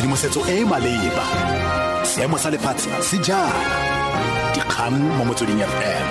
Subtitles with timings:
[0.00, 1.24] tshedimosetso e e maleba.
[2.04, 3.52] Seemo sa lefatshe se jang
[4.54, 6.08] dikgang mo motsweding fm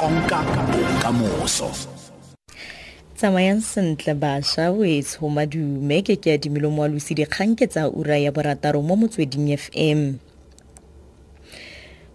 [0.00, 0.40] konka
[0.72, 1.68] bokamoso.
[3.16, 8.80] Tsamayang sentle bašwa boetsho madume ke ke adimilo moalosi dikgang ke tsa ura ya borataro
[8.80, 10.16] mo motsweding fm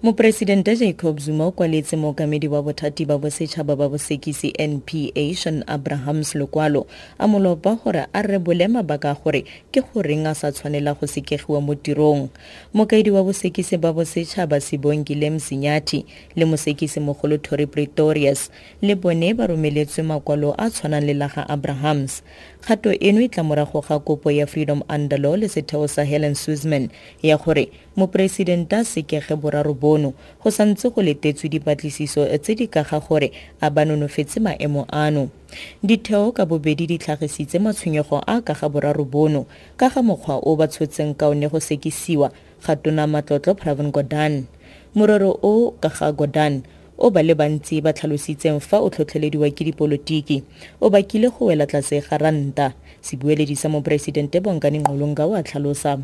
[0.01, 6.35] moporesidente jacob zuma o kwaletse mookamedi wa bothati ba bosetšhaba ba bosekisi npa shon abrahams
[6.35, 6.87] lekwalo
[7.17, 11.75] a molopa gore a rebole mabaka gore ke goreng a sa tshwanela go sekegiwa mo
[11.75, 12.29] tirong.
[12.73, 19.47] Mokaedi wa bosekisi ba bosetšhaba sebongile msinyathi le mosekisi mogolo tori pretorius le bone ba
[19.47, 22.23] romeletswe makwalo a tshwanang le la ga abrahams.
[22.61, 26.35] Kgato eno e tla morago ga kopo ya freedom under law le setheo sa helen
[26.35, 26.87] suzman
[27.21, 32.85] ya gore moporesidente a sekege boraro bono go santse go letetswe dipatlisiso tse di ka
[32.85, 35.33] ga gore a ba nonofetse maemo ano.
[35.81, 40.53] Ditheo ka bobedi di tlhagisitse matshwenyego a ka ga boraro bono ka ga mokgwa o
[40.53, 42.29] ba tshotseng ka one go sekisiwa
[42.61, 44.45] ga tona matlotlo pravin gordan
[44.93, 46.61] morero o ka ga godan
[46.99, 50.43] o ba le bantsi ba tlhalositseng fa o tlhotlhelediwa ke dipolotiki
[50.83, 55.97] o bakile go wela tlase ga ranta sebueledi sa moporesidente bonkane ka o a tlhalosa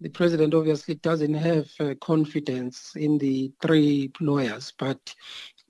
[0.00, 5.14] the president obviously doesn't have uh, confidence in the three lawyers, but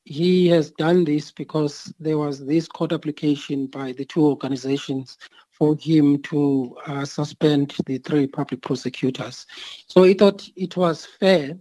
[0.05, 5.18] he has done this because there was this court application by the two organizations
[5.50, 9.46] for him to uh, suspend the three public prosecutors.
[9.86, 11.58] So he thought it was fair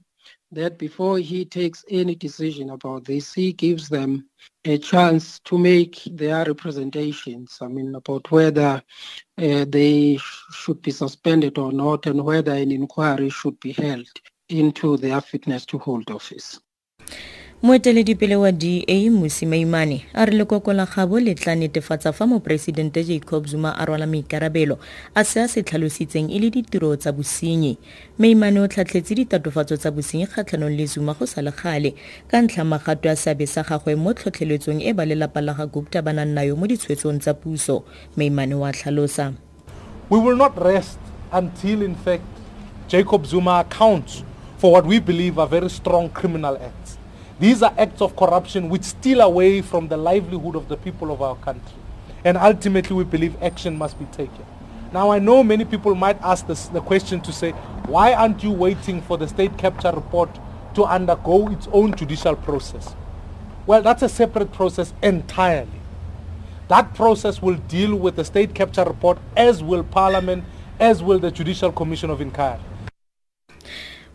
[0.55, 4.27] that before he takes any decision about this, he gives them
[4.65, 7.57] a chance to make their representations.
[7.61, 8.81] I mean, about whether
[9.37, 10.17] uh, they
[10.51, 14.07] should be suspended or not, and whether an inquiry should be held
[14.49, 16.59] into their fitness to hold office.
[17.63, 23.03] Moeteledipele wa da musi maimane a re lekoko la gabo le tla netefatsa fa moporesidente
[23.03, 24.77] jacob zuma a rwala maikarabelo
[25.15, 27.77] a se a se tlhalositseng e le ditiro tsa bosenyi.
[28.19, 31.95] Maimane o tlhatlhetse ditatofatso tsa bosenyi kgatlhanong le zuma go sa le gale
[32.27, 36.01] ka ntlha magato a seabe sa gagwe mo tlhotlheletsong e ba lelapa la ga gupta
[36.01, 37.85] ba nang nayo mo ditshwetsong tsa puso
[38.17, 39.33] maimane wa tlhalosa.
[40.09, 40.99] We will not rest
[41.31, 42.27] until in fact
[42.89, 44.23] jacob zuma accounts
[44.57, 46.94] for what we believe are very strong criminal acts
[47.39, 51.21] These are acts of corruption which steal away from the livelihood of the people of
[51.21, 51.77] our country.
[52.23, 54.45] And ultimately, we believe action must be taken.
[54.93, 57.51] Now, I know many people might ask this, the question to say,
[57.87, 60.29] why aren't you waiting for the state capture report
[60.75, 62.95] to undergo its own judicial process?
[63.67, 65.81] Well, that's a separate process entirely.
[66.67, 70.45] That process will deal with the state capture report as will Parliament,
[70.79, 72.59] as will the Judicial Commission of Inquiry.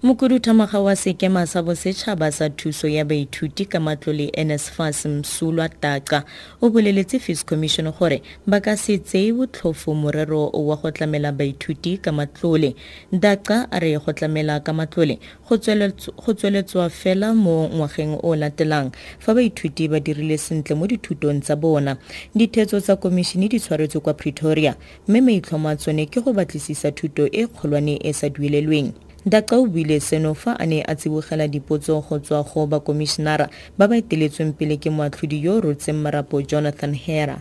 [0.03, 6.25] Mokuduthamaga wa sekema sa bosetšhaba sa thuso ya baithuti ka matlole nsfas msulwa taqa
[6.61, 11.99] o boleletse fees commission gore ba ka se tseye botlhofo morero wa go tlamela baithuti
[11.99, 12.75] ka matlole.
[13.13, 15.19] Daqa a re go tlamela ka matlole
[15.49, 18.93] go tsweletswa fela mo ngwageng o latelang.
[19.19, 21.97] Fa baithuti ba dirile sentle mo dithutong tsa bona
[22.35, 24.77] dithetso tsa komišene di tshwaretswe kwa pretoria
[25.09, 29.67] mme maitlhomo a tsone ke go batlisisa thuto e kgolwane e sa duelelweng daca o
[29.67, 34.53] buile seno fa a ne a tsibogela dipotso go tswa go bakomišenara ba ba eteletsweng
[34.57, 37.41] pele ke moatlhodi yo o rotseng marapo jonathan heher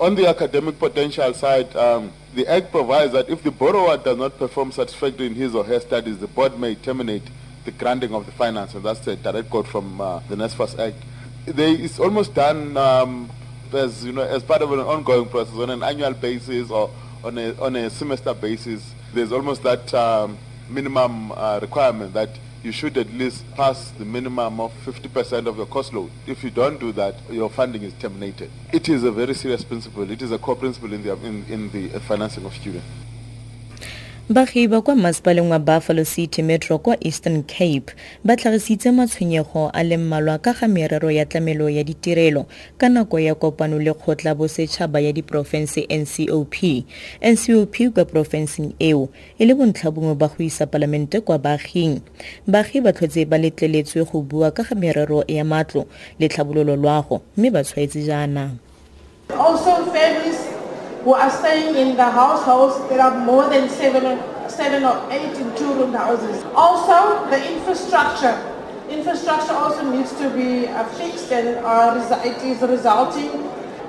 [0.00, 4.38] On the academic potential side, um, the Act provides that if the borrower does not
[4.38, 7.24] perform satisfactorily in his or her studies, the board may terminate
[7.66, 10.96] the granting of the finance, and that's a direct quote from uh, the NSFAS Act.
[11.44, 13.28] They, it's almost done um,
[13.74, 16.88] as you know as part of an ongoing process on an annual basis or
[17.22, 18.94] on a on a semester basis.
[19.12, 19.92] There's almost that.
[19.92, 20.38] Um,
[20.70, 22.30] minimum uh, requirement that
[22.62, 26.10] you should at least pass the minimum of 50% of your cost load.
[26.26, 28.50] If you don't do that, your funding is terminated.
[28.72, 30.10] It is a very serious principle.
[30.10, 32.86] It is a core principle in the, in, in the financing of students.
[34.30, 37.92] Baagi ba kwa masepaleng wa buffalo city metro kwa eastern cape
[38.24, 42.46] ba tlhagisitse matshwenyego a le mmalwa ka ga merero ya tlamelo ya ditirelo
[42.78, 46.54] ka nako ya kopano le kgotla bosetšhaba ya diporofense ncop
[47.22, 49.08] ncop kwa porofenseng eo
[49.38, 52.00] e le bontlhabongwe ba go isa palamente kwa baaging.
[52.46, 55.86] Baagi ba tlhotse ba letleletswe go bua ka ga merero ya matlo
[56.18, 58.50] le tlhabololo loago mme ba tshwaetse jaana.
[59.30, 60.39] Also, families
[61.04, 64.18] who are staying in the households that are more than seven,
[64.50, 66.44] seven or eight in two-room houses.
[66.54, 68.36] Also, the infrastructure.
[68.90, 73.30] Infrastructure also needs to be uh, fixed and uh, it is resulting,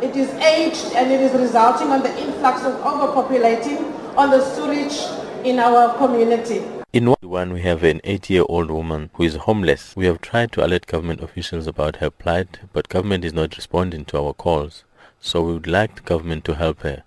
[0.01, 3.79] it is aged and it is resulting on the influx of overpopulating
[4.15, 4.97] on the sewage
[5.45, 6.61] in our community.
[6.93, 9.95] In one, we have an eight-year-old woman who is homeless.
[9.95, 14.05] We have tried to alert government officials about her plight, but government is not responding
[14.05, 14.83] to our calls.
[15.21, 17.05] So we would like the government to help her.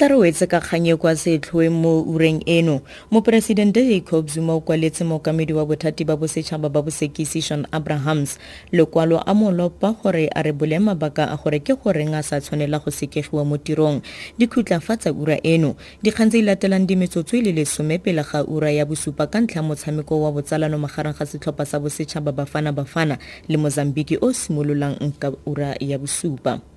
[0.00, 2.80] tla re wetse ka kganye kwa setlhoeng mo ureng eno.
[3.10, 8.38] Moporesidente jacob zuma o kwaletse mookamedi wa bothati ba bosetšhaba ba bosekisi sean abrahams.
[8.72, 12.40] Lekwalo a mo lopa gore a re bole mabaka a gore ke goreng a sa
[12.40, 14.00] tshwanela go sekegiwa mo tirong.
[14.38, 15.76] Di khutlafatsa ura eno.
[16.02, 19.40] Dikgang tse di latelang di metsotso e le lesome pele ga ura ya bosupa ka
[19.40, 23.18] ntlha motshameko wa botsalano magareng ga setlhopha sa bosetšhaba bafana bafana
[23.48, 26.69] le mozambiki o simololang ka ura ya bosupa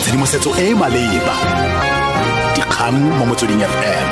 [0.00, 1.34] tshedimosetso e e maleba.
[2.54, 4.08] Dikgang mo motsweding fm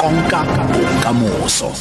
[0.00, 0.40] konka
[0.72, 1.72] bokamoso